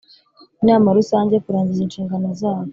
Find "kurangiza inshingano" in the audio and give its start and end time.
1.45-2.27